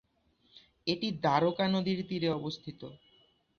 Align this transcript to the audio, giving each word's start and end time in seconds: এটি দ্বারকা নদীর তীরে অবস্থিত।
এটি 0.87 1.07
দ্বারকা 1.17 1.65
নদীর 1.67 1.99
তীরে 2.09 2.29
অবস্থিত। 2.31 2.81